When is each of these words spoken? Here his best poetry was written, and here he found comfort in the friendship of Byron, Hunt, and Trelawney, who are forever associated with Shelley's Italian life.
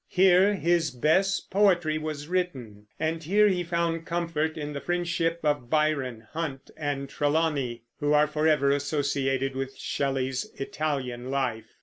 Here 0.09 0.55
his 0.55 0.89
best 0.89 1.51
poetry 1.51 1.99
was 1.99 2.27
written, 2.27 2.87
and 2.99 3.23
here 3.23 3.47
he 3.49 3.63
found 3.63 4.03
comfort 4.07 4.57
in 4.57 4.73
the 4.73 4.81
friendship 4.81 5.39
of 5.43 5.69
Byron, 5.69 6.25
Hunt, 6.31 6.71
and 6.75 7.07
Trelawney, 7.07 7.83
who 7.99 8.11
are 8.13 8.25
forever 8.25 8.71
associated 8.71 9.55
with 9.55 9.77
Shelley's 9.77 10.45
Italian 10.57 11.29
life. 11.29 11.75